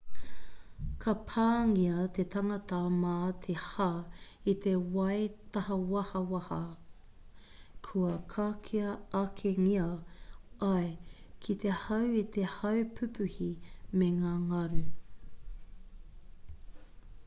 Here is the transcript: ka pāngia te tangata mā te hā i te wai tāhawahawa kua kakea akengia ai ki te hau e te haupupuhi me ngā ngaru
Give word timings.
ka 1.01 1.11
pāngia 1.31 2.05
te 2.17 2.23
tangata 2.35 2.77
mā 3.01 3.11
te 3.43 3.55
hā 3.65 3.87
i 4.53 4.55
te 4.67 4.73
wai 4.95 5.17
tāhawahawa 5.57 6.39
kua 7.89 8.15
kakea 8.33 8.95
akengia 9.21 9.85
ai 10.71 10.89
ki 11.45 11.59
te 11.67 11.77
hau 11.85 12.11
e 12.25 12.27
te 12.39 12.49
haupupuhi 12.57 13.53
me 14.01 14.09
ngā 14.17 14.33
ngaru 14.49 14.83